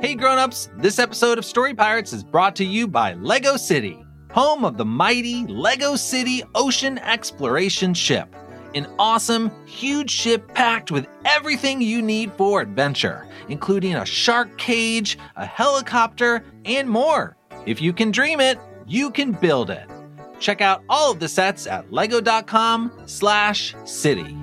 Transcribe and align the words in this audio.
Hey 0.00 0.14
grown-ups, 0.14 0.70
this 0.76 0.98
episode 0.98 1.38
of 1.38 1.44
Story 1.44 1.74
Pirates 1.74 2.12
is 2.12 2.22
brought 2.22 2.54
to 2.56 2.64
you 2.64 2.86
by 2.86 3.14
Lego 3.14 3.56
City, 3.56 4.04
home 4.30 4.64
of 4.64 4.76
the 4.76 4.84
mighty 4.84 5.46
Lego 5.46 5.96
City 5.96 6.44
Ocean 6.54 6.98
Exploration 6.98 7.94
Ship. 7.94 8.28
An 8.74 8.86
awesome, 8.98 9.50
huge 9.66 10.10
ship 10.10 10.52
packed 10.52 10.90
with 10.90 11.06
everything 11.24 11.80
you 11.80 12.02
need 12.02 12.30
for 12.32 12.60
adventure, 12.60 13.26
including 13.48 13.94
a 13.94 14.04
shark 14.04 14.58
cage, 14.58 15.16
a 15.36 15.46
helicopter, 15.46 16.44
and 16.66 16.90
more. 16.90 17.38
If 17.64 17.80
you 17.80 17.94
can 17.94 18.10
dream 18.10 18.40
it, 18.40 18.58
you 18.86 19.10
can 19.10 19.32
build 19.32 19.70
it. 19.70 19.88
Check 20.40 20.60
out 20.60 20.82
all 20.90 21.12
of 21.12 21.20
the 21.20 21.28
sets 21.28 21.66
at 21.66 21.90
lego.com/city. 21.90 24.36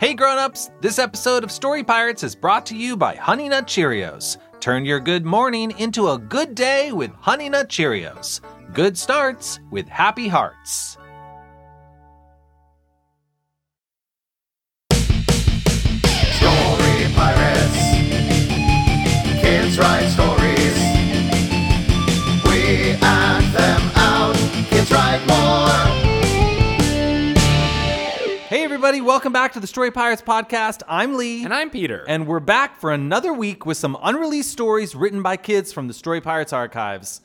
Hey 0.00 0.14
grown-ups, 0.14 0.72
this 0.80 0.98
episode 0.98 1.44
of 1.44 1.52
Story 1.52 1.84
Pirates 1.84 2.24
is 2.24 2.34
brought 2.34 2.66
to 2.66 2.76
you 2.76 2.96
by 2.96 3.14
Honey 3.14 3.48
Nut 3.48 3.68
Cheerios. 3.68 4.38
Turn 4.58 4.84
your 4.84 4.98
good 4.98 5.24
morning 5.24 5.72
into 5.78 6.08
a 6.08 6.18
good 6.18 6.56
day 6.56 6.90
with 6.90 7.12
Honey 7.20 7.48
Nut 7.48 7.68
Cheerios. 7.68 8.40
Good 8.72 8.98
starts 8.98 9.60
with 9.70 9.86
happy 9.86 10.26
hearts. 10.26 10.98
Story 14.90 15.12
Pirates. 17.14 17.78
Kids 19.40 19.78
write 19.78 20.08
stories. 20.08 20.76
We 22.50 22.98
act 23.00 23.56
them 23.56 23.92
out. 23.94 24.34
Kids 24.70 24.90
write 24.90 25.24
more. 25.28 26.03
Hey 28.84 28.88
everybody, 28.88 29.06
welcome 29.06 29.32
back 29.32 29.54
to 29.54 29.60
the 29.60 29.66
Story 29.66 29.90
Pirates 29.90 30.20
podcast. 30.20 30.82
I'm 30.86 31.16
Lee. 31.16 31.42
And 31.42 31.54
I'm 31.54 31.70
Peter. 31.70 32.04
And 32.06 32.26
we're 32.26 32.38
back 32.38 32.78
for 32.78 32.92
another 32.92 33.32
week 33.32 33.64
with 33.64 33.78
some 33.78 33.96
unreleased 34.02 34.50
stories 34.50 34.94
written 34.94 35.22
by 35.22 35.38
kids 35.38 35.72
from 35.72 35.88
the 35.88 35.94
Story 35.94 36.20
Pirates 36.20 36.52
archives. 36.52 37.22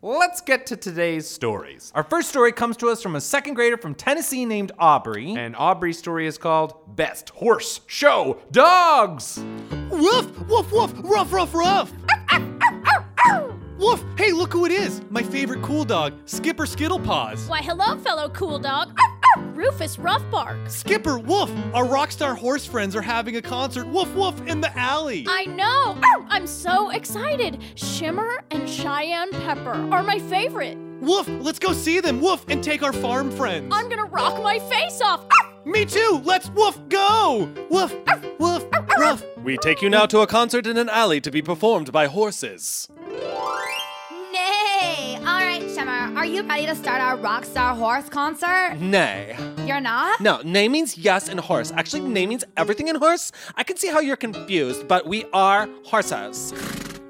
let's 0.00 0.40
get 0.40 0.64
to 0.68 0.74
today's 0.74 1.28
stories. 1.28 1.92
Our 1.94 2.02
first 2.02 2.30
story 2.30 2.50
comes 2.50 2.78
to 2.78 2.88
us 2.88 3.02
from 3.02 3.14
a 3.14 3.20
second 3.20 3.52
grader 3.52 3.76
from 3.76 3.94
Tennessee 3.94 4.46
named 4.46 4.72
Aubrey. 4.78 5.34
And 5.36 5.54
Aubrey's 5.54 5.98
story 5.98 6.26
is 6.26 6.38
called 6.38 6.96
Best 6.96 7.28
Horse 7.28 7.82
Show 7.88 8.40
Dogs. 8.50 9.44
Woof, 9.90 10.48
woof, 10.48 10.72
woof, 10.72 10.94
rough, 11.04 11.30
rough, 11.30 11.54
rough. 11.54 11.92
Woof, 13.76 14.02
hey, 14.16 14.32
look 14.32 14.54
who 14.54 14.64
it 14.64 14.72
is. 14.72 15.02
My 15.10 15.22
favorite 15.22 15.60
cool 15.60 15.84
dog, 15.84 16.14
Skipper 16.24 16.64
Skittlepaws. 16.64 17.50
Why, 17.50 17.60
hello, 17.60 17.98
fellow 17.98 18.30
cool 18.30 18.58
dog. 18.58 18.96
Rufus 19.54 19.96
Roughbark. 19.96 20.70
Skipper, 20.70 21.18
woof, 21.18 21.50
our 21.74 21.84
rockstar 21.84 22.36
horse 22.36 22.66
friends 22.66 22.96
are 22.96 23.02
having 23.02 23.36
a 23.36 23.42
concert, 23.42 23.86
woof, 23.86 24.12
woof, 24.14 24.40
in 24.46 24.60
the 24.60 24.76
alley. 24.78 25.26
I 25.28 25.44
know. 25.44 25.98
I'm 26.28 26.46
so 26.46 26.90
excited. 26.90 27.58
Shimmer 27.74 28.42
and 28.50 28.68
Cheyenne 28.68 29.30
Pepper 29.30 29.74
are 29.92 30.02
my 30.02 30.18
favorite. 30.18 30.78
Woof, 31.00 31.28
let's 31.28 31.58
go 31.58 31.72
see 31.72 32.00
them, 32.00 32.20
woof, 32.20 32.44
and 32.48 32.62
take 32.62 32.82
our 32.82 32.92
farm 32.92 33.30
friends. 33.30 33.72
I'm 33.74 33.88
gonna 33.88 34.04
rock 34.06 34.42
my 34.42 34.58
face 34.58 35.00
off. 35.00 35.24
Me 35.64 35.84
too, 35.84 36.20
let's 36.24 36.48
woof 36.50 36.80
go. 36.88 37.52
Woof, 37.70 37.94
woof, 38.38 38.64
rough. 38.98 39.22
We 39.42 39.56
take 39.56 39.82
you 39.82 39.90
now 39.90 40.06
to 40.06 40.20
a 40.20 40.26
concert 40.28 40.68
in 40.68 40.76
an 40.76 40.88
alley 40.88 41.20
to 41.20 41.30
be 41.32 41.42
performed 41.42 41.90
by 41.90 42.06
horses. 42.06 42.86
You 46.32 46.42
ready 46.42 46.64
to 46.64 46.74
start 46.74 47.00
our 47.02 47.18
Rockstar 47.18 47.76
Horse 47.76 48.08
concert? 48.08 48.76
Nay. 48.80 49.36
You're 49.66 49.80
not? 49.80 50.18
No, 50.18 50.40
nay 50.42 50.66
means 50.66 50.96
yes 50.96 51.28
in 51.28 51.36
horse. 51.36 51.70
Actually, 51.72 52.08
nay 52.08 52.26
means 52.26 52.42
everything 52.56 52.88
in 52.88 52.96
horse. 52.96 53.32
I 53.54 53.64
can 53.64 53.76
see 53.76 53.88
how 53.88 54.00
you're 54.00 54.16
confused, 54.16 54.88
but 54.88 55.06
we 55.06 55.26
are 55.34 55.68
horses. 55.84 56.54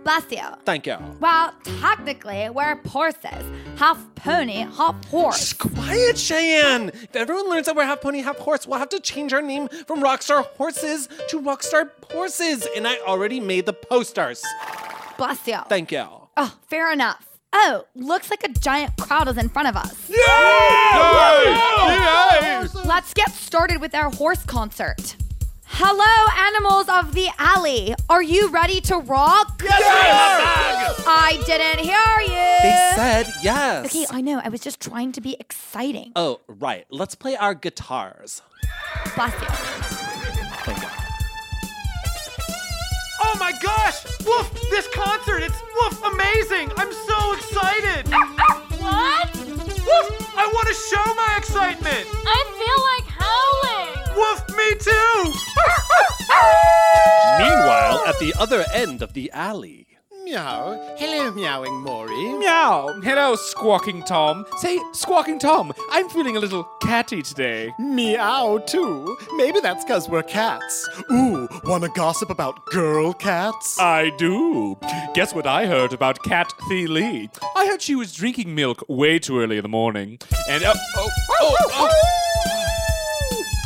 Bless 0.02 0.24
you. 0.32 0.42
Thank 0.64 0.88
you. 0.88 0.96
Well, 1.20 1.54
technically, 1.80 2.50
we're 2.50 2.74
horses. 2.88 3.44
Half 3.76 4.04
pony, 4.16 4.66
half 4.76 5.04
horse. 5.04 5.50
Shh, 5.50 5.52
quiet, 5.52 6.18
Cheyenne. 6.18 6.88
If 6.88 7.14
everyone 7.14 7.48
learns 7.48 7.66
that 7.66 7.76
we're 7.76 7.84
half 7.84 8.00
pony, 8.00 8.22
half 8.22 8.38
horse, 8.38 8.66
we'll 8.66 8.80
have 8.80 8.88
to 8.88 8.98
change 8.98 9.32
our 9.32 9.42
name 9.42 9.68
from 9.86 10.02
Rockstar 10.02 10.44
Horses 10.56 11.08
to 11.28 11.40
Rockstar 11.40 11.90
Horses. 12.10 12.66
And 12.74 12.88
I 12.88 12.98
already 13.06 13.38
made 13.38 13.66
the 13.66 13.72
posters. 13.72 14.42
Bless 15.16 15.46
you. 15.46 15.58
Thank 15.68 15.92
you. 15.92 16.06
Oh, 16.36 16.56
fair 16.68 16.92
enough. 16.92 17.31
Oh, 17.52 17.84
looks 17.94 18.30
like 18.30 18.44
a 18.44 18.48
giant 18.48 18.96
crowd 18.96 19.28
is 19.28 19.36
in 19.36 19.48
front 19.48 19.68
of 19.68 19.76
us. 19.76 20.10
Let's 22.84 23.12
get 23.14 23.30
started 23.30 23.80
with 23.80 23.94
our 23.94 24.10
horse 24.10 24.44
concert. 24.44 25.16
Hello, 25.66 26.28
animals 26.48 26.88
of 26.88 27.14
the 27.14 27.28
alley. 27.38 27.94
Are 28.10 28.22
you 28.22 28.48
ready 28.48 28.80
to 28.82 28.98
rock? 28.98 29.62
Yes, 29.62 31.02
I 31.06 31.42
didn't 31.46 31.84
hear 31.84 32.20
you. 32.20 32.58
They 32.62 32.92
said 32.94 33.32
yes. 33.42 33.86
Okay, 33.86 34.06
I 34.10 34.20
know. 34.20 34.40
I 34.44 34.48
was 34.50 34.60
just 34.60 34.80
trying 34.80 35.12
to 35.12 35.20
be 35.20 35.36
exciting. 35.40 36.12
Oh, 36.14 36.40
right. 36.46 36.84
Let's 36.90 37.14
play 37.14 37.36
our 37.36 37.54
guitars. 37.54 38.42
Bless 39.14 39.32
you. 39.40 40.01
This 44.72 44.88
concert, 44.88 45.42
it's 45.42 45.62
woof, 45.76 46.02
amazing. 46.02 46.70
I'm 46.78 46.90
so 46.90 47.34
excited. 47.34 48.08
What? 48.80 49.28
Woof, 49.36 50.08
I 50.34 50.50
want 50.50 50.66
to 50.66 50.74
show 50.74 51.14
my 51.14 51.34
excitement. 51.36 52.06
I 52.24 52.40
feel 52.56 52.78
like 52.88 53.06
howling. 53.20 53.92
Woof, 54.16 54.40
me 54.56 54.72
too. 54.80 55.32
Meanwhile, 57.38 58.02
at 58.06 58.18
the 58.18 58.32
other 58.38 58.64
end 58.72 59.02
of 59.02 59.12
the 59.12 59.30
alley. 59.32 59.86
Meow. 60.32 60.80
Hello, 60.96 61.30
meowing 61.32 61.82
Maury. 61.82 62.32
Meow. 62.38 62.98
Hello, 63.04 63.36
Squawking 63.36 64.02
Tom. 64.02 64.46
Say, 64.56 64.80
Squawking 64.94 65.38
Tom, 65.38 65.74
I'm 65.90 66.08
feeling 66.08 66.38
a 66.38 66.40
little 66.40 66.64
catty 66.80 67.20
today. 67.20 67.74
Meow, 67.78 68.56
too. 68.64 69.14
Maybe 69.36 69.60
that's 69.60 69.84
because 69.84 70.08
we're 70.08 70.22
cats. 70.22 70.88
Ooh, 71.10 71.46
wanna 71.64 71.90
gossip 71.90 72.30
about 72.30 72.64
girl 72.64 73.12
cats? 73.12 73.78
I 73.78 74.08
do. 74.16 74.78
Guess 75.12 75.34
what 75.34 75.46
I 75.46 75.66
heard 75.66 75.92
about 75.92 76.22
Cat 76.22 76.50
Thee 76.70 76.86
Lee? 76.86 77.28
I 77.54 77.66
heard 77.66 77.82
she 77.82 77.94
was 77.94 78.14
drinking 78.14 78.54
milk 78.54 78.82
way 78.88 79.18
too 79.18 79.38
early 79.38 79.58
in 79.58 79.62
the 79.62 79.68
morning. 79.68 80.18
And, 80.48 80.64
uh, 80.64 80.72
oh, 80.96 81.10
oh, 81.42 81.56
oh. 81.74 82.22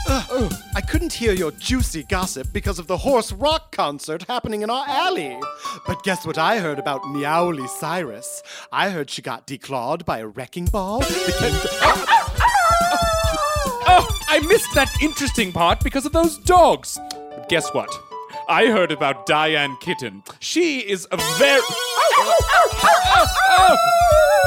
Ugh, 0.09 0.53
I 0.75 0.76
couldn't 0.97 1.13
hear 1.13 1.35
your 1.35 1.51
juicy 1.51 2.05
gossip 2.05 2.51
because 2.55 2.79
of 2.79 2.87
the 2.87 2.97
horse 2.97 3.31
rock 3.31 3.71
concert 3.71 4.23
happening 4.29 4.63
in 4.63 4.71
our 4.71 4.89
alley. 4.89 5.39
But 5.87 6.03
guess 6.05 6.25
what 6.25 6.39
I 6.39 6.59
heard 6.59 6.79
about 6.79 7.07
Meowly 7.11 7.67
Cyrus? 7.67 8.43
I 8.73 8.89
heard 8.89 9.11
she 9.11 9.21
got 9.21 9.47
declawed 9.47 10.07
by 10.07 10.21
a 10.21 10.27
wrecking 10.27 10.65
ball. 10.65 11.05
Oh, 13.89 14.21
I 14.29 14.41
missed 14.41 14.75
that 14.75 14.91
interesting 15.01 15.53
part 15.53 15.85
because 15.85 16.07
of 16.07 16.13
those 16.13 16.39
dogs. 16.39 16.99
But 17.11 17.49
guess 17.49 17.73
what? 17.73 17.89
I 18.49 18.67
heard 18.67 18.91
about 18.91 19.27
Diane 19.27 19.77
Kitten. 19.81 20.25
She 20.41 20.81
is 20.81 21.07
a 21.13 21.19
very. 21.39 21.61
Oh, 22.19 23.27
oh, 23.59 23.77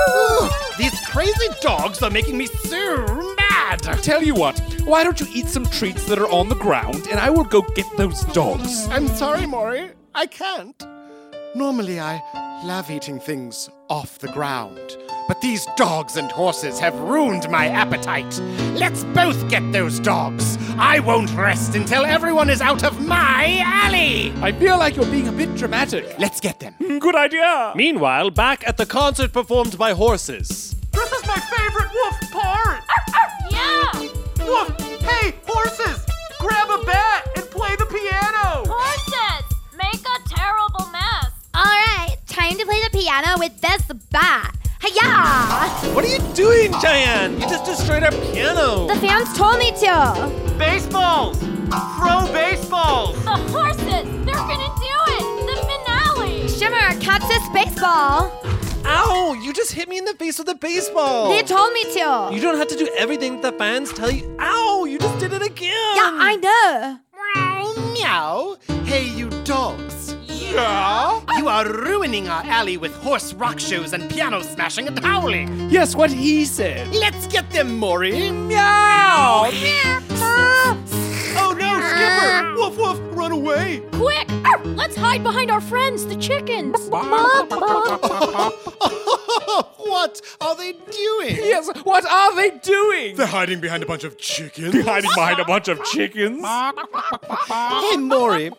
oh, 0.07 0.73
These 0.79 0.99
crazy 1.05 1.47
dogs 1.61 2.01
are 2.01 2.09
making 2.09 2.37
me 2.37 2.47
so 2.47 3.05
mad. 3.05 3.18
I 3.87 3.95
tell 3.95 4.23
you 4.23 4.33
what, 4.35 4.59
why 4.85 5.03
don't 5.03 5.19
you 5.19 5.27
eat 5.33 5.47
some 5.47 5.65
treats 5.65 6.05
that 6.07 6.19
are 6.19 6.29
on 6.29 6.49
the 6.49 6.55
ground 6.55 7.07
and 7.09 7.19
I 7.19 7.29
will 7.29 7.43
go 7.43 7.61
get 7.61 7.85
those 7.97 8.23
dogs? 8.25 8.87
I'm 8.89 9.07
sorry, 9.07 9.45
Maury. 9.45 9.91
I 10.13 10.25
can't. 10.25 10.75
Normally, 11.55 11.99
I 11.99 12.21
love 12.63 12.91
eating 12.91 13.19
things 13.19 13.69
off 13.89 14.19
the 14.19 14.27
ground. 14.27 14.97
But 15.27 15.41
these 15.41 15.67
dogs 15.77 16.17
and 16.17 16.31
horses 16.31 16.79
have 16.79 16.95
ruined 16.99 17.49
my 17.51 17.67
appetite. 17.67 18.39
Let's 18.75 19.03
both 19.03 19.47
get 19.49 19.71
those 19.71 19.99
dogs. 19.99 20.57
I 20.77 20.99
won't 20.99 21.31
rest 21.35 21.75
until 21.75 22.03
everyone 22.03 22.49
is 22.49 22.61
out 22.61 22.83
of 22.83 23.05
my 23.05 23.61
alley. 23.63 24.33
I 24.41 24.51
feel 24.51 24.77
like 24.79 24.95
you're 24.95 25.05
being 25.05 25.27
a 25.27 25.31
bit 25.31 25.55
dramatic. 25.55 26.17
Let's 26.17 26.39
get 26.39 26.59
them. 26.59 26.73
Good 26.99 27.15
idea. 27.15 27.73
Meanwhile, 27.75 28.31
back 28.31 28.67
at 28.67 28.77
the 28.77 28.87
concert 28.87 29.31
performed 29.31 29.77
by 29.77 29.93
horses. 29.93 30.75
This 30.91 31.11
is 31.11 31.27
my 31.27 31.37
favorite 31.37 31.91
wolf 31.93 32.31
part. 32.31 32.81
Piano 43.09 43.39
with 43.39 43.59
this 43.59 43.81
bat. 44.11 44.55
Hiya! 44.81 45.93
What 45.95 46.05
are 46.05 46.07
you 46.07 46.19
doing, 46.35 46.71
Cheyenne? 46.79 47.33
You 47.41 47.49
just 47.49 47.65
destroyed 47.65 48.03
our 48.03 48.11
piano. 48.11 48.85
The 48.87 48.95
fans 48.97 49.35
told 49.35 49.57
me 49.57 49.71
to. 49.83 50.55
Baseballs, 50.59 51.39
throw 51.97 52.31
baseballs. 52.31 53.15
The 53.25 53.37
horses, 53.49 54.05
they're 54.25 54.45
gonna 54.51 54.73
do 54.87 54.95
it. 55.17 55.23
The 55.49 55.55
finale. 55.69 56.47
Shimmer, 56.49 56.99
catch 57.01 57.27
this 57.27 57.49
baseball. 57.49 58.31
Ow! 58.85 59.33
You 59.41 59.53
just 59.53 59.71
hit 59.71 59.89
me 59.89 59.97
in 59.97 60.05
the 60.05 60.13
face 60.13 60.37
with 60.37 60.47
a 60.49 60.55
baseball. 60.55 61.29
They 61.29 61.41
told 61.41 61.73
me 61.73 61.83
to. 61.95 62.29
You 62.31 62.39
don't 62.39 62.57
have 62.57 62.67
to 62.67 62.77
do 62.77 62.87
everything 62.95 63.41
the 63.41 63.53
fans 63.53 63.91
tell 63.91 64.11
you. 64.11 64.37
Ow! 64.39 64.85
You 64.85 64.99
just 64.99 65.17
did 65.19 65.33
it 65.33 65.41
again. 65.41 65.95
Yeah, 65.95 66.11
I 66.13 66.35
know. 66.35 66.99
Meow, 67.17 67.93
meow. 67.93 68.57
Hey, 68.85 69.05
you 69.07 69.29
You 69.29 69.38
are 71.59 71.73
ruining 71.73 72.29
our 72.29 72.41
alley 72.45 72.77
with 72.77 72.95
horse 72.95 73.33
rock 73.33 73.59
shows 73.59 73.91
and 73.91 74.09
piano 74.09 74.41
smashing 74.41 74.87
and 74.87 74.97
howling. 74.99 75.69
Yes, 75.69 75.93
what 75.93 76.09
he 76.09 76.45
said. 76.45 76.87
Let's 76.95 77.27
get 77.27 77.51
them, 77.51 77.77
Maury. 77.77 78.31
Meow! 78.31 79.49
Oh 81.41 81.53
no, 81.57 81.79
Skipper! 81.89 82.53
Woof 82.55 82.77
woof, 82.77 82.99
run 83.17 83.33
away! 83.33 83.81
Quick! 83.91 84.29
Let's 84.63 84.95
hide 84.95 85.21
behind 85.21 85.51
our 85.51 85.59
friends, 85.59 86.05
the 86.05 86.15
chickens. 86.15 86.77
what 89.77 90.21
are 90.41 90.55
they 90.55 90.73
doing? 90.73 91.35
Yes, 91.35 91.69
what 91.83 92.05
are 92.05 92.35
they 92.35 92.51
doing? 92.59 93.15
They're 93.15 93.25
hiding 93.25 93.59
behind 93.59 93.83
a 93.83 93.85
bunch 93.85 94.03
of 94.03 94.17
chickens. 94.17 94.73
They're 94.73 94.83
hiding 94.83 95.11
behind 95.15 95.39
a 95.39 95.45
bunch 95.45 95.67
of 95.67 95.83
chickens. 95.85 96.45
Hey, 97.49 97.97
Maury, 97.97 98.51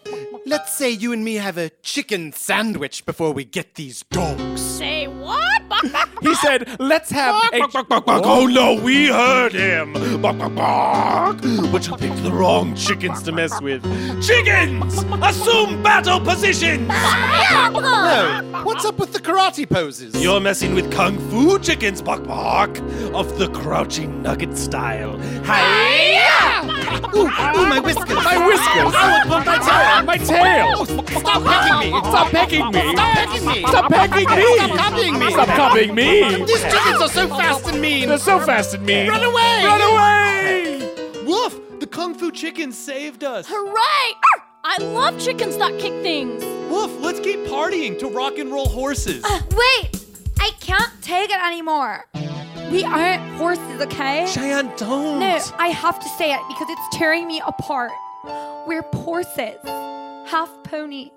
let's 0.47 0.75
say 0.77 0.91
you 0.91 1.13
and 1.13 1.25
me 1.25 1.37
have 1.37 1.57
a 1.57 1.71
chicken 1.83 2.33
sandwich 2.33 3.05
before 3.07 3.33
we 3.33 3.45
get 3.45 3.75
these 3.75 4.03
dogs. 4.11 4.61
Say 4.61 5.07
what? 5.07 5.60
He 6.23 6.35
said, 6.35 6.69
let's 6.79 7.11
have 7.11 7.35
a. 7.53 7.67
Oh 8.09 8.47
no, 8.47 8.75
we 8.75 9.07
heard 9.07 9.53
him. 9.53 9.95
Bark, 10.21 10.39
bark, 10.39 10.55
bark. 10.55 11.39
But 11.73 11.87
you 11.87 11.97
picked 11.97 12.23
the 12.23 12.31
wrong 12.31 12.75
chickens 12.75 13.23
to 13.23 13.33
mess 13.33 13.59
with. 13.63 13.83
Chickens, 14.23 14.99
assume 15.23 15.83
battle 15.83 16.21
positions. 16.21 16.89
No, 16.89 18.63
what's 18.65 18.85
up 18.85 18.99
with 18.99 19.13
the 19.13 19.19
karate 19.19 19.69
poses? 19.69 20.15
You're 20.23 20.41
messing 20.41 20.75
with 20.75 20.93
kung 20.93 21.19
fu 21.31 21.59
chickens, 21.59 22.03
bark 22.03 22.25
bark, 22.25 22.79
of 23.15 23.39
the 23.39 23.49
crouching 23.49 24.23
nugget 24.23 24.59
style. 24.59 25.19
Hi! 25.45 26.11
Ooh, 27.15 27.23
ooh, 27.23 27.69
my 27.69 27.81
whiskers. 27.81 28.09
My 28.25 28.47
whiskers! 28.47 28.95
Ow, 28.95 29.23
it 29.23 29.29
pulled 29.29 29.47
my 29.47 29.59
tail. 29.59 30.05
My 30.05 30.17
tail! 30.19 30.87
Stop 31.21 31.43
pecking 31.43 31.93
me. 31.93 31.99
Stop 32.01 32.31
pecking 32.31 32.71
me! 32.71 32.93
Stop 32.93 33.11
pecking 33.11 33.47
me. 33.47 33.61
Stop 33.67 33.91
pecking 33.91 34.29
me! 34.29 34.57
Stop 34.57 34.77
copying 34.77 35.19
me. 35.19 35.31
Stop 35.31 35.49
copying 35.61 35.95
me! 35.95 36.45
These 36.45 36.63
chickens 36.63 37.01
are 37.01 37.09
so 37.09 37.29
fast 37.29 37.67
and 37.67 37.81
mean. 37.81 38.09
They're 38.09 38.19
so 38.19 38.41
fast 38.41 38.75
and 38.75 38.85
mean! 38.85 39.09
Run 39.09 39.23
away. 39.23 39.63
Run 39.65 39.81
away! 39.81 41.25
Woof! 41.25 41.61
The 41.81 41.87
Kung 41.87 42.15
Fu 42.15 42.31
chicken 42.31 42.73
saved 42.73 43.25
us! 43.25 43.47
Hooray! 43.49 44.15
Arr, 44.15 44.45
I 44.65 44.79
love 44.79 45.21
chickens 45.21 45.57
that 45.59 45.79
kick 45.79 46.03
things. 46.03 46.43
Woof, 46.71 47.01
let's 47.01 47.21
keep 47.21 47.41
partying 47.41 47.99
to 47.99 48.09
rock 48.09 48.39
and 48.39 48.51
roll 48.51 48.69
horses! 48.69 49.25
Uh, 49.25 49.41
wait, 49.51 50.05
I 50.39 50.51
can't 50.61 50.93
take 51.03 51.31
it 51.31 51.43
anymore. 51.43 52.07
We 52.71 52.85
aren't 52.85 53.23
horses, 53.37 53.81
okay? 53.81 54.27
Cheyenne, 54.27 54.73
don't. 54.77 55.19
No, 55.19 55.41
I 55.59 55.69
have 55.69 55.99
to 55.99 56.09
say 56.11 56.33
it 56.33 56.41
because 56.49 56.69
it's 56.71 56.97
tearing 56.97 57.27
me 57.27 57.43
apart. 57.47 57.91
We're 58.67 58.85
horses. 58.93 59.59
Half 59.65 60.51
pony, 60.65 61.11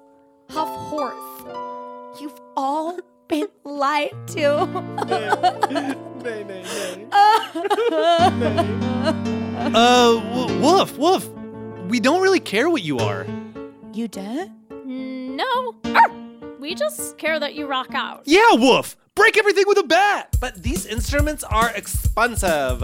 half 0.49 0.67
horse. 0.67 2.19
You've 2.19 2.39
all 2.57 2.97
been 3.27 3.47
lied 3.63 4.13
to. 4.29 6.03
Uh, 9.65 10.19
w- 10.19 10.61
Woof, 10.61 10.97
Woof! 10.97 11.29
We 11.87 11.99
don't 11.99 12.21
really 12.21 12.39
care 12.39 12.69
what 12.69 12.81
you 12.81 12.97
are. 12.99 13.25
you 13.93 14.07
did? 14.07 14.51
No. 14.85 15.75
Arr, 15.85 16.11
we 16.59 16.75
just 16.75 17.17
care 17.17 17.39
that 17.39 17.55
you 17.55 17.65
rock 17.67 17.93
out. 17.93 18.23
Yeah, 18.25 18.53
Woof! 18.53 18.95
Break 19.15 19.37
everything 19.37 19.65
with 19.67 19.77
a 19.77 19.83
bat! 19.83 20.35
But 20.41 20.61
these 20.61 20.85
instruments 20.85 21.43
are 21.43 21.69
expensive. 21.75 22.81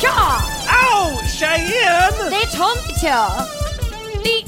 Yeah, 0.00 0.12
Ow, 0.12 1.22
Cheyenne! 1.28 2.30
they 2.30 2.44
told 2.46 2.76
me 2.78 2.92
to. 3.00 3.46
The 4.22 4.44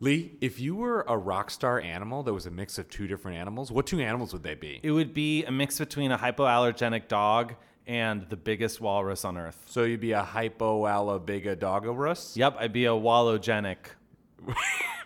Lee, 0.00 0.36
if 0.40 0.60
you 0.60 0.76
were 0.76 1.04
a 1.08 1.18
rock 1.18 1.50
star 1.50 1.80
animal 1.80 2.22
that 2.22 2.32
was 2.32 2.46
a 2.46 2.52
mix 2.52 2.78
of 2.78 2.88
two 2.88 3.08
different 3.08 3.36
animals, 3.36 3.72
what 3.72 3.84
two 3.86 3.98
animals 4.00 4.32
would 4.32 4.44
they 4.44 4.54
be? 4.54 4.78
It 4.82 4.92
would 4.92 5.12
be 5.12 5.44
a 5.44 5.50
mix 5.50 5.76
between 5.78 6.12
a 6.12 6.18
hypoallergenic 6.18 7.08
dog 7.08 7.56
and 7.84 8.28
the 8.28 8.36
biggest 8.36 8.80
walrus 8.80 9.24
on 9.24 9.36
earth. 9.36 9.60
So 9.66 9.82
you'd 9.82 9.98
be 9.98 10.12
a 10.12 10.22
hypoalabigatogaurus? 10.22 12.36
Yep, 12.36 12.56
I'd 12.60 12.72
be 12.72 12.84
a 12.84 12.90
wallogenic. 12.90 13.78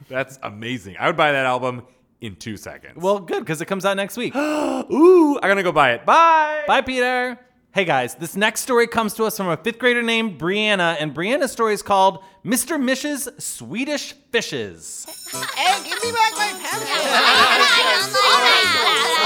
That's 0.09 0.39
amazing. 0.43 0.97
I 0.99 1.07
would 1.07 1.17
buy 1.17 1.33
that 1.33 1.47
album 1.47 1.85
in 2.21 2.37
two 2.37 2.59
seconds. 2.59 2.97
Well, 2.97 3.19
good, 3.19 3.41
because 3.41 3.63
it 3.63 3.67
comes 3.67 3.87
out 3.87 3.97
next 3.97 4.19
week. 4.19 4.35
ooh, 4.37 5.39
I'm 5.43 5.49
gonna 5.49 5.63
go 5.63 5.73
buy 5.73 5.93
it. 5.93 6.05
Bye. 6.05 6.65
Bye, 6.67 6.83
Peter. 6.83 7.39
Hey 7.75 7.87
guys, 7.87 8.15
this 8.17 8.37
next 8.37 8.61
story 8.61 8.87
comes 8.87 9.15
to 9.15 9.25
us 9.25 9.39
from 9.39 9.49
a 9.49 9.57
fifth 9.57 9.79
grader 9.79 10.03
named 10.03 10.39
Brianna, 10.39 10.95
and 11.01 11.15
Brianna's 11.15 11.53
story 11.53 11.73
is 11.73 11.81
called 11.81 12.23
Mr. 12.45 12.79
Mish's 12.79 13.31
Swedish 13.39 14.13
Fishes. 14.31 15.07
Hey, 15.57 15.83
give 15.83 16.03
me 16.03 16.13
back 16.13 16.33
my 16.37 16.53
pencil. 16.53 16.83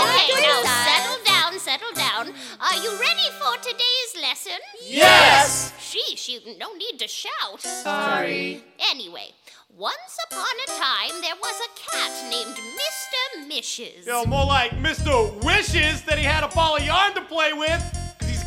Okay, 0.06 0.30
now 0.42 0.62
settle 0.62 1.24
down, 1.24 1.58
settle 1.58 1.92
down. 1.94 2.32
Are 2.60 2.76
you 2.76 2.90
ready 3.00 3.28
for 3.40 3.56
today's 3.56 4.22
lesson? 4.22 4.60
Yes. 4.84 5.72
Sheesh, 5.80 6.28
you 6.28 6.56
no 6.58 6.72
need 6.74 6.98
to 7.00 7.08
shout. 7.08 7.60
Sorry. 7.60 8.62
Anyway, 8.90 9.32
once 9.76 10.18
upon 10.30 10.44
a 10.66 10.70
time 10.78 11.20
there 11.20 11.34
was 11.40 11.60
a 11.60 11.90
cat 11.90 12.30
named 12.30 12.54
Mr. 12.56 13.48
Mishes. 13.48 14.06
Yo, 14.06 14.24
more 14.26 14.44
like 14.46 14.70
Mr. 14.72 15.42
Wishes 15.44 16.02
that 16.02 16.18
he 16.18 16.24
had 16.24 16.44
a 16.44 16.48
ball 16.54 16.76
of 16.76 16.84
yarn 16.84 17.12
to 17.14 17.22
play 17.22 17.52
with, 17.52 17.82
because 17.82 17.94
he's 17.94 18.02
a 18.02 18.05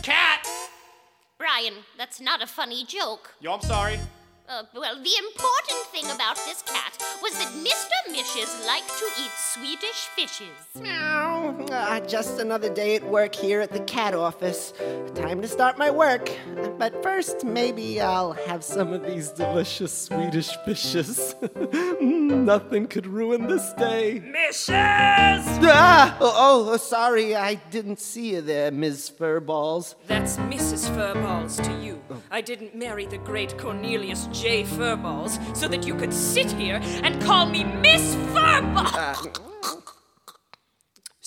cat. 0.10 0.48
Brian, 1.38 1.76
that's 1.98 2.20
not 2.20 2.42
a 2.42 2.48
funny 2.48 2.84
joke. 2.84 3.36
Yo, 3.40 3.54
I'm 3.54 3.62
sorry. 3.62 4.00
Uh, 4.50 4.64
well, 4.74 4.96
the 4.96 5.16
important 5.26 5.82
thing 5.94 6.06
about 6.16 6.36
this 6.48 6.64
cat 6.64 6.94
was 7.22 7.34
that 7.38 7.52
Mr. 7.70 7.98
Mishes 8.12 8.52
liked 8.66 8.90
to 8.98 9.06
eat 9.22 9.32
Swedish 9.54 10.02
fishes. 10.18 10.58
Meow. 10.74 11.29
Ah, 11.72 12.00
just 12.08 12.40
another 12.40 12.74
day 12.74 12.96
at 12.96 13.04
work 13.04 13.36
here 13.36 13.62
at 13.62 13.72
the 13.72 13.80
cat 13.82 14.14
office. 14.16 14.74
Time 15.16 15.42
to 15.42 15.48
start 15.48 15.78
my 15.78 15.92
work. 15.92 16.32
But 16.78 17.04
first, 17.04 17.44
maybe 17.44 18.00
I'll 18.02 18.34
have 18.34 18.64
some 18.64 18.94
of 18.94 19.06
these 19.06 19.30
delicious 19.30 19.92
Swedish 19.94 20.50
fishes. 20.66 21.36
Mm, 22.00 22.46
Nothing 22.46 22.88
could 22.88 23.06
ruin 23.06 23.48
this 23.48 23.74
day. 23.74 24.20
Mishes! 24.20 24.70
Ah! 24.72 26.18
Oh, 26.22 26.70
oh, 26.72 26.78
sorry, 26.78 27.36
I 27.36 27.56
didn't 27.72 28.00
see 28.00 28.32
you 28.36 28.42
there, 28.42 28.72
Ms. 28.72 29.12
Furballs. 29.20 29.96
That's 30.08 30.38
Mrs. 30.38 30.90
Furballs 30.96 31.62
to 31.62 31.86
you. 31.86 32.02
I 32.32 32.40
didn't 32.40 32.74
marry 32.74 33.06
the 33.06 33.18
great 33.18 33.58
Cornelius 33.58 34.28
J. 34.32 34.64
Furballs 34.64 35.40
so 35.56 35.68
that 35.68 35.86
you 35.86 35.94
could 35.96 36.14
sit 36.14 36.50
here 36.54 36.80
and 37.04 37.22
call 37.22 37.46
me 37.48 37.66
Miss 37.66 38.16
Furball. 38.34 39.49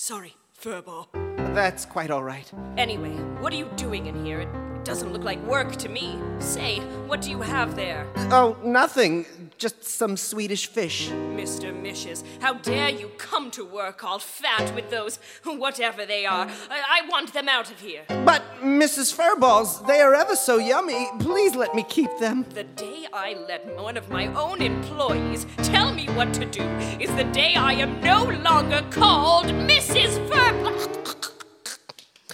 Sorry, 0.05 0.35
Furball. 0.61 1.07
That's 1.55 1.85
quite 1.85 2.11
all 2.11 2.25
right. 2.25 2.51
Anyway, 2.75 3.13
what 3.39 3.53
are 3.53 3.55
you 3.55 3.69
doing 3.77 4.07
in 4.07 4.25
here? 4.25 4.41
It 4.41 4.83
doesn't 4.83 5.13
look 5.13 5.23
like 5.23 5.41
work 5.47 5.77
to 5.77 5.87
me. 5.87 6.19
Say, 6.39 6.79
what 7.07 7.21
do 7.21 7.31
you 7.31 7.39
have 7.39 7.77
there? 7.77 8.05
Oh, 8.29 8.57
nothing. 8.61 9.25
Just 9.63 9.85
some 9.85 10.17
Swedish 10.17 10.67
fish. 10.67 11.07
Mr. 11.07 11.73
Mishes, 11.73 12.25
how 12.41 12.55
dare 12.55 12.89
you 12.89 13.07
come 13.17 13.49
to 13.51 13.63
work 13.63 14.03
all 14.03 14.19
fat 14.19 14.75
with 14.75 14.89
those, 14.89 15.19
whatever 15.45 16.05
they 16.05 16.25
are. 16.25 16.49
I, 16.69 17.01
I 17.01 17.07
want 17.07 17.31
them 17.31 17.47
out 17.47 17.71
of 17.71 17.79
here. 17.79 18.01
But, 18.09 18.43
Mrs. 18.61 19.15
Furballs, 19.15 19.87
they 19.87 20.01
are 20.01 20.13
ever 20.15 20.35
so 20.35 20.57
yummy. 20.57 21.07
Please 21.19 21.55
let 21.55 21.73
me 21.73 21.85
keep 21.87 22.09
them. 22.19 22.45
The 22.49 22.65
day 22.65 23.07
I 23.13 23.35
let 23.47 23.65
one 23.77 23.95
of 23.95 24.09
my 24.09 24.27
own 24.35 24.61
employees 24.61 25.47
tell 25.59 25.93
me 25.93 26.07
what 26.07 26.33
to 26.33 26.45
do 26.45 26.63
is 26.99 27.09
the 27.15 27.23
day 27.31 27.55
I 27.55 27.71
am 27.71 28.01
no 28.01 28.25
longer 28.43 28.85
called 28.91 29.45
Mrs. 29.45 30.19
Furball. 30.27 31.31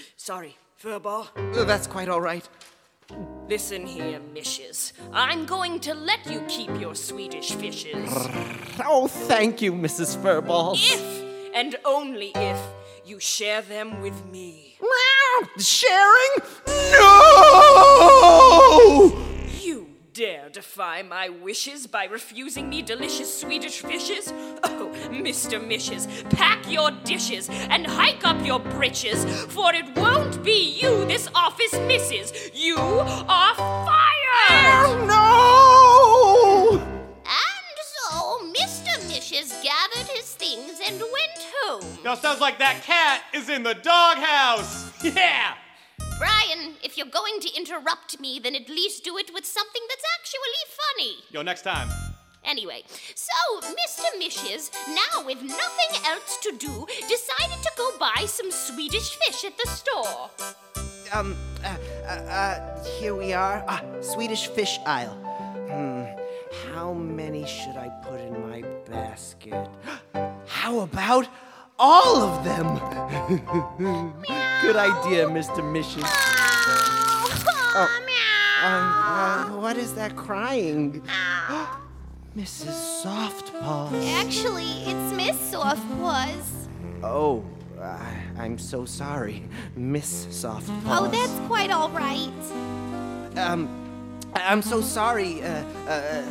Sorry, 0.18 0.58
Furball. 0.82 1.28
Oh, 1.54 1.64
That's 1.64 1.86
quite 1.86 2.10
all 2.10 2.22
right. 2.22 2.50
Listen 3.50 3.86
here, 3.88 4.20
Mishes. 4.34 4.94
I'm 5.12 5.46
going 5.46 5.80
to 5.82 5.94
let 5.94 6.26
you 6.30 6.42
keep 6.48 6.70
your 6.80 6.96
Swedish 6.96 7.52
fishes. 7.54 8.10
Oh, 8.86 9.08
thank 9.08 9.62
you, 9.62 9.74
Mrs. 9.74 10.16
Furballs. 10.18 10.80
if 10.82 11.26
and 11.56 11.76
only 11.86 12.32
if 12.36 12.60
you 13.06 13.20
share 13.20 13.62
them 13.62 14.02
with 14.02 14.26
me. 14.26 14.78
Sharing? 15.58 16.30
No! 16.92 17.00
You 20.20 20.26
dare 20.26 20.50
defy 20.50 21.02
my 21.02 21.30
wishes 21.30 21.88
by 21.88 22.04
refusing 22.04 22.68
me 22.68 22.82
delicious 22.82 23.40
Swedish 23.40 23.80
fishes? 23.80 24.34
Oh, 24.64 24.92
Mr. 25.10 25.66
Mishes, 25.66 26.08
pack 26.32 26.70
your 26.70 26.92
dishes 27.06 27.48
and 27.50 27.88
hike 27.88 28.26
up 28.26 28.46
your 28.46 28.60
breeches, 28.60 29.24
for 29.46 29.74
it 29.74 29.96
won't 29.96 30.44
be 30.44 30.78
you 30.82 31.06
this 31.06 31.30
office 31.34 31.72
misses. 31.88 32.34
You 32.54 32.76
are 32.78 33.56
fired! 33.56 33.96
Oh, 34.50 35.06
No! 36.76 36.80
And 37.24 37.78
so 37.96 38.40
Mr. 38.60 39.08
Mishes 39.08 39.54
gathered 39.64 40.12
his 40.12 40.34
things 40.34 40.82
and 40.86 41.00
went 41.00 41.48
home. 41.62 41.98
Yo, 42.04 42.16
sounds 42.16 42.42
like 42.42 42.60
that 42.60 42.82
cat 42.84 43.24
is 43.34 43.48
in 43.48 43.64
the 43.64 43.76
doghouse. 43.76 44.88
Yeah! 45.02 45.54
Brian, 46.20 46.76
if 46.84 46.98
you're 46.98 47.08
going 47.08 47.40
to 47.40 47.50
interrupt 47.56 48.20
me, 48.20 48.40
then 48.44 48.54
at 48.54 48.68
least 48.68 49.06
do 49.06 49.18
it 49.18 49.32
with 49.34 49.46
something 49.46 49.82
that's 49.88 50.04
actually 50.20 50.64
funny. 50.82 51.16
Yo, 51.32 51.42
next 51.42 51.62
time. 51.62 51.88
Anyway, 52.44 52.84
so 53.16 53.34
Mr. 53.62 54.20
Mishes, 54.20 54.70
now 54.90 55.26
with 55.26 55.42
nothing 55.42 56.06
else 56.06 56.38
to 56.42 56.52
do, 56.58 56.86
decided 57.08 57.64
to 57.64 57.72
go 57.78 57.98
buy 57.98 58.26
some 58.26 58.52
Swedish 58.52 59.16
fish 59.16 59.46
at 59.46 59.58
the 59.58 59.70
store. 59.70 60.30
Um, 61.14 61.38
uh, 61.64 61.76
uh, 62.04 62.08
uh, 62.08 62.84
here 63.00 63.16
we 63.16 63.32
are. 63.32 63.64
Ah, 63.68 63.82
Swedish 64.02 64.48
fish 64.48 64.78
aisle. 64.86 65.16
Hmm, 65.72 66.04
how 66.74 66.94
many 66.94 67.46
should 67.46 67.78
I 67.78 67.90
put 68.04 68.20
in 68.20 68.42
my 68.50 68.62
basket? 68.90 69.70
How 70.46 70.80
about 70.80 71.28
all 71.80 72.22
of 72.22 72.44
them? 72.44 72.76
Good 74.62 74.76
idea, 74.76 75.26
Mr. 75.28 75.64
Mishes. 75.72 76.04
Oh, 77.72 77.88
um, 78.64 79.54
uh, 79.56 79.62
what 79.62 79.78
is 79.78 79.94
that 79.96 80.16
crying? 80.16 81.02
Mrs. 82.38 83.04
Softpaws. 83.04 84.14
Actually, 84.14 84.70
it's 84.86 85.14
Miss 85.14 85.54
Softpaws. 85.54 86.68
Oh, 87.02 87.44
uh, 87.80 87.98
I'm 88.38 88.58
so 88.58 88.86
sorry, 88.86 89.44
Miss 89.76 90.26
Softpaws. 90.28 90.82
Oh, 90.86 91.08
that's 91.08 91.48
quite 91.48 91.72
all 91.72 91.90
right. 91.90 92.32
Um, 93.38 93.68
I'm 94.36 94.62
so 94.62 94.82
sorry, 94.82 95.42
uh, 95.42 95.64
uh, 95.88 95.90
uh, 95.90 96.22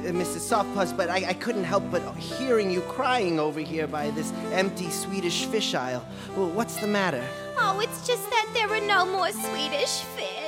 Uh, 0.00 0.12
Mrs. 0.12 0.48
Softpaws, 0.50 0.96
but 0.96 1.10
I, 1.10 1.28
I 1.28 1.32
couldn't 1.34 1.64
help 1.64 1.84
but 1.90 2.02
hearing 2.16 2.70
you 2.70 2.80
crying 2.82 3.38
over 3.38 3.60
here 3.60 3.86
by 3.86 4.10
this 4.12 4.32
empty 4.52 4.88
Swedish 4.88 5.44
fish 5.44 5.74
aisle. 5.74 6.02
Well, 6.34 6.48
what's 6.48 6.76
the 6.76 6.86
matter? 6.86 7.22
Oh, 7.58 7.80
it's 7.80 8.06
just 8.06 8.28
that 8.30 8.48
there 8.54 8.70
are 8.70 8.80
no 8.86 9.04
more 9.04 9.30
Swedish 9.30 10.00
fish. 10.16 10.40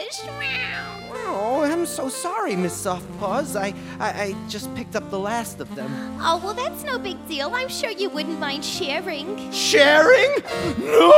Oh, 1.14 1.60
I'm 1.62 1.84
so 1.86 2.08
sorry, 2.08 2.56
Miss 2.56 2.82
Softpaws. 2.84 3.56
I, 3.60 3.74
I, 4.00 4.22
I 4.22 4.34
just 4.48 4.74
picked 4.74 4.96
up 4.96 5.10
the 5.10 5.18
last 5.18 5.60
of 5.60 5.74
them. 5.74 5.90
Oh, 6.20 6.40
well, 6.42 6.54
that's 6.54 6.82
no 6.84 6.98
big 6.98 7.16
deal. 7.28 7.54
I'm 7.54 7.68
sure 7.68 7.90
you 7.90 8.08
wouldn't 8.08 8.38
mind 8.38 8.64
sharing. 8.64 9.52
Sharing? 9.52 10.34
No! 10.78 11.12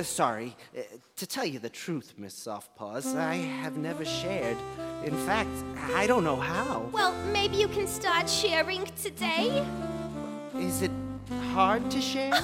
Uh, 0.00 0.02
sorry. 0.02 0.56
Uh, 0.74 0.80
to 1.14 1.26
tell 1.26 1.44
you 1.44 1.58
the 1.58 1.68
truth, 1.68 2.14
Miss 2.16 2.32
Softpaws, 2.46 3.14
I 3.16 3.34
have 3.34 3.76
never 3.76 4.02
shared. 4.02 4.56
In 5.04 5.14
fact, 5.26 5.50
I 5.94 6.06
don't 6.06 6.24
know 6.24 6.36
how. 6.36 6.88
Well, 6.90 7.14
maybe 7.34 7.56
you 7.56 7.68
can 7.68 7.86
start 7.86 8.26
sharing 8.26 8.86
today. 9.02 9.62
Is 10.56 10.80
it 10.80 10.90
hard 11.52 11.90
to 11.90 12.00
share? 12.00 12.30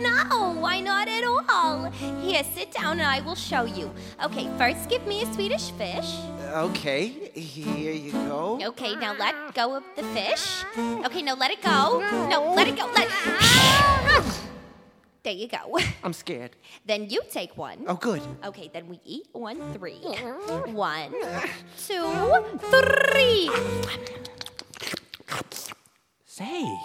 no, 0.00 0.56
why 0.58 0.80
not 0.80 1.06
at 1.06 1.22
all? 1.22 1.92
Here, 2.24 2.42
sit 2.42 2.72
down 2.72 2.98
and 2.98 3.06
I 3.06 3.20
will 3.20 3.36
show 3.36 3.66
you. 3.66 3.94
Okay, 4.24 4.50
first 4.58 4.88
give 4.88 5.06
me 5.06 5.22
a 5.22 5.32
Swedish 5.32 5.70
fish. 5.70 6.10
Okay, 6.54 7.30
here 7.34 7.92
you 7.92 8.10
go. 8.10 8.58
Okay, 8.70 8.96
now 8.96 9.14
let 9.16 9.54
go 9.54 9.76
of 9.76 9.84
the 9.94 10.02
fish. 10.10 10.64
Okay, 11.06 11.22
no, 11.22 11.34
let 11.34 11.52
it 11.52 11.62
go. 11.62 12.00
No, 12.28 12.52
let 12.52 12.66
it 12.66 12.76
go. 12.76 12.90
Let. 12.96 13.06
There 15.26 15.34
you 15.34 15.48
go. 15.48 15.76
I'm 16.04 16.12
scared. 16.12 16.54
Then 16.86 17.10
you 17.10 17.20
take 17.28 17.56
one. 17.58 17.82
Oh, 17.88 17.96
good. 17.96 18.22
Okay, 18.44 18.70
then 18.72 18.86
we 18.86 19.00
eat 19.04 19.26
one, 19.32 19.58
three. 19.72 19.98
One, 20.70 21.12
two, 21.76 22.06
three. 22.70 23.50
Say, 26.36 26.78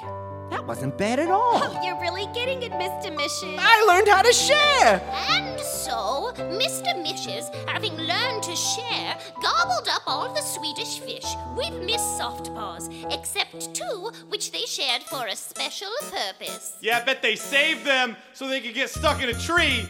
that 0.49 0.65
wasn't 0.65 0.97
bad 0.97 1.19
at 1.19 1.29
all. 1.29 1.59
Oh, 1.61 1.81
you're 1.83 1.99
really 1.99 2.25
getting 2.33 2.63
it, 2.63 2.71
Mr. 2.71 3.13
Mishes. 3.13 3.59
I 3.59 3.83
learned 3.85 4.07
how 4.07 4.21
to 4.21 4.31
share. 4.31 5.01
And 5.29 5.59
so, 5.59 6.31
Mr. 6.37 6.95
Mishes, 7.03 7.49
having 7.67 7.93
learned 7.97 8.43
to 8.43 8.55
share, 8.55 9.17
gobbled 9.43 9.89
up 9.89 10.03
all 10.07 10.33
the 10.33 10.39
Swedish 10.39 10.99
fish 10.99 11.25
with 11.57 11.73
Miss 11.83 11.99
Softpaws, 11.99 13.13
except 13.13 13.75
two 13.75 14.11
which 14.29 14.53
they 14.53 14.61
shared 14.61 15.03
for 15.03 15.27
a 15.27 15.35
special 15.35 15.91
purpose. 15.99 16.77
Yeah, 16.79 16.99
I 16.99 17.03
bet 17.03 17.21
they 17.21 17.35
saved 17.35 17.83
them 17.83 18.15
so 18.31 18.47
they 18.47 18.61
could 18.61 18.73
get 18.73 18.89
stuck 18.89 19.21
in 19.21 19.27
a 19.27 19.33
tree. 19.37 19.83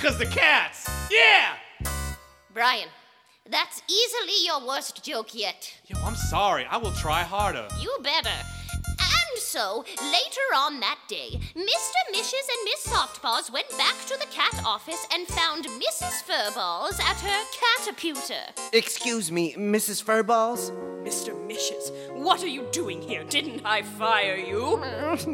Cause 0.00 0.18
the 0.18 0.26
cats. 0.26 0.90
Yeah! 1.08 1.54
Brian, 2.52 2.88
that's 3.48 3.80
easily 3.86 4.44
your 4.44 4.66
worst 4.66 5.04
joke 5.04 5.36
yet. 5.36 5.72
Yo, 5.86 5.96
I'm 6.02 6.16
sorry. 6.16 6.66
I 6.68 6.78
will 6.78 6.94
try 6.94 7.22
harder. 7.22 7.68
You 7.80 7.96
better. 8.02 8.34
And 9.48 9.62
so, 9.62 9.84
later 10.02 10.46
on 10.56 10.78
that 10.80 10.98
day, 11.08 11.40
Mr. 11.54 12.00
Mishes 12.12 12.48
and 12.52 12.64
Miss 12.64 12.86
Softpaws 12.86 13.50
went 13.50 13.70
back 13.78 13.94
to 14.06 14.18
the 14.18 14.26
cat 14.26 14.62
office 14.66 15.06
and 15.14 15.26
found 15.26 15.64
Mrs. 15.64 16.22
Furballs 16.24 17.00
at 17.00 17.16
her 17.20 17.44
cataputer. 17.78 18.42
Excuse 18.74 19.32
me, 19.32 19.54
Mrs. 19.54 20.04
Furballs? 20.04 20.70
Mr. 21.02 21.34
Mishes, 21.46 21.92
what 22.12 22.42
are 22.42 22.48
you 22.48 22.66
doing 22.72 23.00
here? 23.00 23.24
Didn't 23.24 23.64
I 23.64 23.82
fire 23.82 24.36
you? 24.36 24.84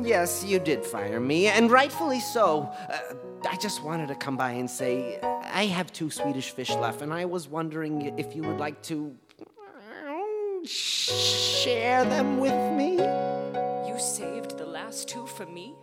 yes, 0.04 0.44
you 0.44 0.60
did 0.60 0.84
fire 0.84 1.18
me, 1.18 1.48
and 1.48 1.68
rightfully 1.68 2.20
so. 2.20 2.70
Uh, 2.88 3.14
I 3.50 3.56
just 3.56 3.82
wanted 3.82 4.06
to 4.08 4.14
come 4.14 4.36
by 4.36 4.52
and 4.52 4.70
say 4.70 5.18
I 5.22 5.66
have 5.66 5.92
two 5.92 6.10
Swedish 6.10 6.50
fish 6.50 6.70
left, 6.70 7.02
and 7.02 7.12
I 7.12 7.24
was 7.24 7.48
wondering 7.48 8.16
if 8.16 8.36
you 8.36 8.42
would 8.42 8.58
like 8.58 8.80
to 8.82 9.12
uh, 9.40 10.64
share 10.64 12.04
them 12.04 12.38
with 12.38 12.72
me. 12.74 13.43
You 14.94 14.98
saved 15.00 15.08
last 15.08 15.08
two 15.08 15.26
for 15.26 15.46
me? 15.46 15.74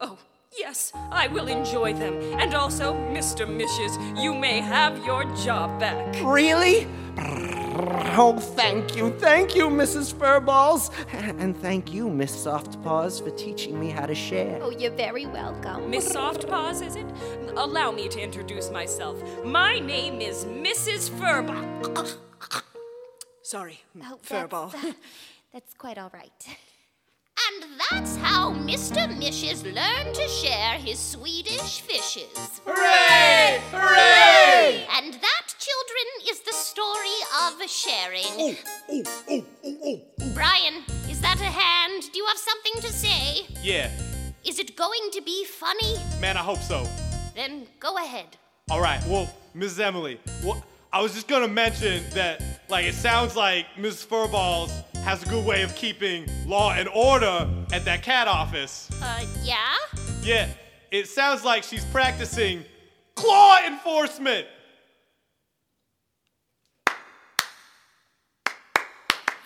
Oh, 0.00 0.18
yes, 0.56 0.92
I 1.10 1.26
will 1.26 1.48
enjoy 1.48 1.94
them. 1.94 2.14
And 2.38 2.54
also, 2.54 2.94
Mr. 3.10 3.44
Mishes, 3.48 3.98
you 4.22 4.34
may 4.34 4.60
have 4.60 5.04
your 5.04 5.24
job 5.34 5.80
back. 5.80 6.14
Really? 6.22 6.86
Oh, 8.14 8.38
thank 8.38 8.94
you, 8.96 9.10
thank 9.18 9.56
you, 9.56 9.68
Mrs. 9.68 10.14
Furballs. 10.14 10.90
And 11.40 11.56
thank 11.56 11.92
you, 11.92 12.08
Miss 12.08 12.46
Softpaws, 12.46 13.20
for 13.24 13.30
teaching 13.30 13.80
me 13.80 13.90
how 13.90 14.06
to 14.06 14.14
share. 14.14 14.60
Oh, 14.62 14.70
you're 14.70 14.96
very 14.96 15.26
welcome. 15.26 15.90
Miss 15.90 16.12
Softpaws, 16.12 16.86
is 16.86 16.94
it? 16.94 17.06
Allow 17.56 17.90
me 17.90 18.08
to 18.10 18.20
introduce 18.20 18.70
myself. 18.70 19.20
My 19.44 19.80
name 19.80 20.20
is 20.20 20.44
Mrs. 20.44 21.10
Furball. 21.10 22.16
Sorry, 23.42 23.80
Oh, 24.04 24.18
Furball. 24.22 24.70
That's, 24.70 24.84
uh, 24.84 24.92
that's 25.52 25.74
quite 25.74 25.98
all 25.98 26.10
right. 26.14 26.46
And 27.36 27.64
that's 27.90 28.16
how 28.16 28.52
Mr. 28.52 29.08
Mishes 29.18 29.64
learned 29.64 30.14
to 30.14 30.28
share 30.28 30.74
his 30.78 30.98
Swedish 30.98 31.80
fishes. 31.80 32.60
Hooray! 32.64 33.60
Hooray! 33.72 34.86
And 34.96 35.14
that, 35.14 35.46
children, 35.58 36.06
is 36.28 36.40
the 36.40 36.52
story 36.52 37.18
of 37.44 37.68
sharing. 37.68 38.56
Brian, 40.34 40.74
is 41.08 41.20
that 41.20 41.40
a 41.40 41.44
hand? 41.44 42.02
Do 42.12 42.18
you 42.18 42.26
have 42.26 42.38
something 42.38 42.72
to 42.82 42.92
say? 42.92 43.46
Yeah, 43.62 43.90
Is 44.44 44.58
it 44.58 44.76
going 44.76 45.10
to 45.12 45.22
be 45.22 45.44
funny? 45.44 45.96
man, 46.20 46.36
I 46.36 46.40
hope 46.40 46.58
so. 46.58 46.86
Then 47.34 47.66
go 47.80 47.96
ahead. 47.96 48.26
All 48.70 48.80
right, 48.80 49.02
well, 49.06 49.28
Mrs. 49.56 49.80
Emily, 49.80 50.20
well, 50.44 50.62
I 50.92 51.00
was 51.00 51.14
just 51.14 51.26
gonna 51.28 51.48
mention 51.48 52.02
that, 52.10 52.42
like, 52.68 52.84
it 52.86 52.94
sounds 52.94 53.34
like 53.36 53.66
Mrs. 53.78 54.06
Furballs 54.06 54.70
has 55.04 55.22
a 55.22 55.26
good 55.26 55.44
way 55.44 55.62
of 55.62 55.74
keeping 55.74 56.26
law 56.46 56.72
and 56.72 56.88
order 56.88 57.48
at 57.72 57.84
that 57.84 58.02
cat 58.02 58.28
office. 58.28 58.88
Uh, 59.02 59.24
yeah? 59.42 59.56
Yeah, 60.22 60.48
it 60.90 61.08
sounds 61.08 61.44
like 61.44 61.64
she's 61.64 61.84
practicing 61.86 62.64
claw 63.14 63.58
enforcement. 63.66 64.46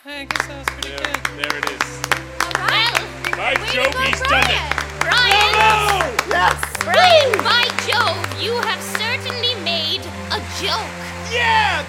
I 0.08 0.24
guess 0.24 0.46
that 0.46 0.58
was 0.58 0.66
pretty 0.76 0.88
There, 0.88 0.98
good. 0.98 1.50
there 1.50 1.58
it 1.58 1.66
is. 1.70 1.86
Well, 2.54 3.36
By 3.36 3.54
Jove, 3.72 3.94
he's 4.06 4.20
done 4.22 4.46
it. 4.46 4.62
Brian! 5.00 6.14
Yes! 6.30 6.58
Brian, 6.84 7.32
by 7.42 7.66
Jove, 7.88 8.42
you 8.42 8.52
have 8.62 8.80
certainly 8.82 9.54
made 9.64 10.00
a 10.30 10.38
joke. 10.62 10.94
Yeah, 11.32 11.82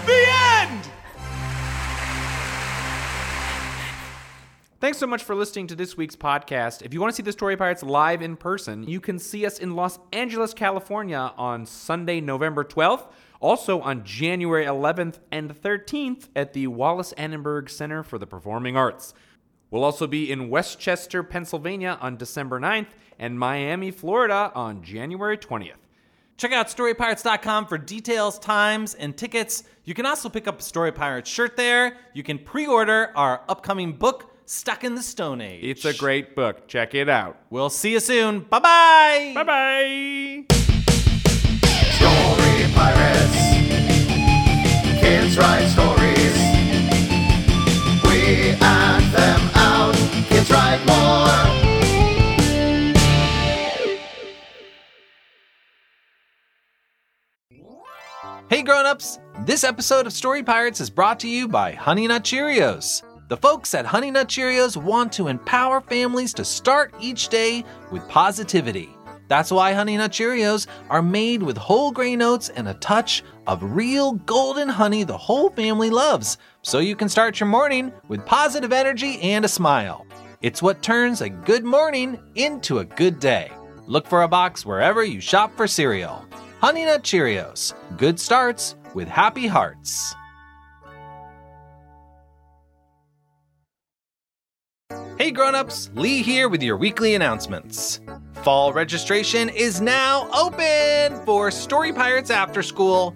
Thanks 4.80 5.00
so 5.00 5.08
much 5.08 5.24
for 5.24 5.34
listening 5.34 5.66
to 5.68 5.76
this 5.76 5.98
week's 5.98 6.16
podcast. 6.16 6.84
If 6.84 6.94
you 6.94 7.02
want 7.02 7.12
to 7.12 7.16
see 7.16 7.24
the 7.24 7.32
Story 7.32 7.58
Pirates 7.58 7.82
live 7.82 8.22
in 8.22 8.36
person, 8.36 8.88
you 8.88 9.02
can 9.02 9.18
see 9.18 9.44
us 9.44 9.58
in 9.58 9.76
Los 9.76 9.98
Angeles, 10.14 10.54
California 10.54 11.34
on 11.36 11.66
Sunday, 11.66 12.22
November 12.22 12.64
12th. 12.64 13.08
Also 13.40 13.82
on 13.82 14.04
January 14.04 14.66
11th 14.66 15.18
and 15.32 15.60
13th 15.60 16.28
at 16.36 16.54
the 16.54 16.68
Wallis 16.68 17.12
Annenberg 17.14 17.72
Center 17.72 18.04
for 18.04 18.20
the 18.20 18.28
Performing 18.28 18.78
Arts. 18.78 19.16
We'll 19.72 19.84
also 19.84 20.06
be 20.06 20.32
in 20.32 20.50
West 20.50 20.80
Chester, 20.80 21.24
Pennsylvania 21.24 21.98
on 22.00 22.16
December 22.16 22.60
9th 22.60 22.90
and 23.18 23.40
Miami, 23.40 23.90
Florida 23.90 24.52
on 24.54 24.84
January 24.84 25.40
20th. 25.40 25.74
Check 26.38 26.52
out 26.52 26.68
storypirates.com 26.68 27.66
for 27.66 27.80
details, 27.80 28.38
times, 28.38 28.94
and 28.94 29.18
tickets. 29.18 29.64
You 29.86 29.96
can 29.96 30.06
also 30.06 30.30
pick 30.30 30.48
up 30.48 30.60
a 30.60 30.64
Story 30.64 30.92
Pirates 30.92 31.32
shirt 31.32 31.58
there. 31.58 31.98
You 32.14 32.22
can 32.22 32.38
pre 32.38 32.68
order 32.68 33.12
our 33.16 33.42
upcoming 33.50 33.94
book, 33.94 34.37
Stuck 34.50 34.86
in 34.86 34.96
the 34.96 35.04
Stone 35.04 35.42
Age. 35.42 35.62
It's 35.62 35.84
a 35.84 35.94
great 35.94 36.34
book. 36.34 36.70
Check 36.70 36.96
it 36.96 37.10
out. 37.10 37.36
We'll 37.50 37.70
see 37.70 37.92
you 37.92 38.00
soon. 38.00 38.39
Bye 38.39 38.60
bye. 38.60 39.32
Bye 39.36 39.44
bye. 39.44 40.46
Story 41.98 42.72
Pirates. 42.74 43.36
Kids 45.01 45.38
write 45.38 45.68
stories. 45.68 46.38
We 48.06 48.56
act 48.62 49.12
them 49.12 49.50
out. 49.54 49.96
Kids 50.30 50.50
write 50.50 50.80
more. 50.88 51.27
Hey 58.50 58.62
grown-ups! 58.62 59.20
This 59.42 59.66
episode 59.66 60.08
of 60.08 60.13
Story 60.13 60.42
Pirates 60.42 60.80
is 60.80 60.89
brought 60.89 61.20
to 61.20 61.27
you 61.27 61.50
by 61.50 61.74
Honey 61.74 62.08
Nut 62.08 62.24
Cheerios. 62.24 63.04
The 63.30 63.36
folks 63.36 63.74
at 63.74 63.86
Honey 63.86 64.10
Nut 64.10 64.30
Cheerios 64.30 64.82
want 64.82 65.12
to 65.14 65.28
empower 65.28 65.82
families 65.82 66.34
to 66.36 66.46
start 66.46 66.94
each 67.02 67.28
day 67.28 67.66
with 67.92 68.08
positivity. 68.08 68.90
That's 69.28 69.52
why 69.52 69.74
Honey 69.74 69.98
Nut 69.98 70.12
Cheerios 70.12 70.66
are 70.90 71.02
made 71.02 71.44
with 71.44 71.58
whole 71.58 71.92
grain 71.92 72.22
oats 72.22 72.48
and 72.48 72.70
a 72.70 72.76
touch 72.76 73.26
of 73.46 73.62
real 73.62 74.14
golden 74.14 74.70
honey 74.70 75.04
the 75.04 75.18
whole 75.18 75.50
family 75.50 75.90
loves, 75.90 76.38
so 76.62 76.80
you 76.80 76.96
can 76.96 77.10
start 77.10 77.38
your 77.38 77.48
morning 77.48 77.92
with 78.08 78.26
positive 78.26 78.72
energy 78.72 79.20
and 79.20 79.44
a 79.44 79.50
smile. 79.50 80.08
It's 80.42 80.62
what 80.62 80.82
turns 80.82 81.20
a 81.20 81.28
good 81.28 81.66
morning 81.66 82.18
into 82.36 82.80
a 82.80 82.86
good 82.86 83.20
day. 83.20 83.52
Look 83.88 84.08
for 84.08 84.24
a 84.24 84.30
box 84.30 84.66
wherever 84.66 85.04
you 85.04 85.20
shop 85.20 85.52
for 85.58 85.68
cereal. 85.68 86.26
Honey 86.62 86.86
Nut 86.86 87.04
Cheerios. 87.04 87.74
Good 87.98 88.22
starts 88.22 88.76
with 88.94 89.10
happy 89.10 89.48
hearts. 89.48 90.16
Hey 95.18 95.32
grown-ups, 95.32 95.90
Lee 95.96 96.22
here 96.22 96.48
with 96.48 96.62
your 96.62 96.78
weekly 96.78 97.16
announcements. 97.16 98.02
Fall 98.44 98.72
registration 98.72 99.50
is 99.50 99.82
now 99.82 100.30
open 100.32 101.26
for 101.26 101.50
Story 101.50 101.92
Pirates 101.92 102.30
After 102.30 102.62
School, 102.62 103.16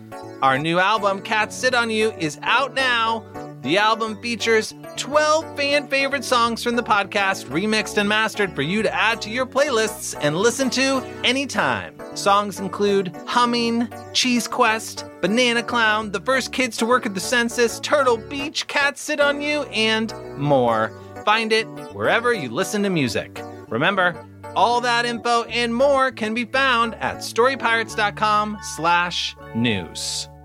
Our 0.41 0.57
new 0.57 0.79
album, 0.79 1.21
Cats 1.21 1.55
Sit 1.55 1.75
On 1.75 1.91
You, 1.91 2.11
is 2.13 2.39
out 2.41 2.73
now. 2.73 3.23
The 3.61 3.77
album 3.77 4.19
features 4.23 4.73
12 4.97 5.55
fan 5.55 5.87
favorite 5.87 6.23
songs 6.23 6.63
from 6.63 6.75
the 6.75 6.81
podcast, 6.81 7.45
remixed 7.45 7.97
and 7.97 8.09
mastered 8.09 8.55
for 8.55 8.63
you 8.63 8.81
to 8.81 8.91
add 8.91 9.21
to 9.21 9.29
your 9.29 9.45
playlists 9.45 10.17
and 10.19 10.35
listen 10.35 10.71
to 10.71 11.03
anytime. 11.23 11.95
Songs 12.15 12.59
include 12.59 13.15
Humming, 13.27 13.87
Cheese 14.13 14.47
Quest, 14.47 15.05
Banana 15.21 15.61
Clown, 15.61 16.11
The 16.11 16.21
First 16.21 16.51
Kids 16.51 16.75
to 16.77 16.87
Work 16.87 17.05
at 17.05 17.13
the 17.13 17.19
Census, 17.19 17.79
Turtle 17.79 18.17
Beach, 18.17 18.65
Cats 18.65 18.99
Sit 18.99 19.19
On 19.19 19.41
You, 19.43 19.61
and 19.65 20.11
more. 20.39 20.91
Find 21.23 21.53
it 21.53 21.67
wherever 21.93 22.33
you 22.33 22.49
listen 22.49 22.81
to 22.81 22.89
music. 22.89 23.43
Remember, 23.69 24.15
all 24.55 24.81
that 24.81 25.05
info 25.05 25.43
and 25.43 25.73
more 25.73 26.11
can 26.11 26.33
be 26.33 26.45
found 26.45 26.95
at 26.95 27.17
storypirates.com 27.17 28.57
slash 28.75 29.35
news. 29.53 30.27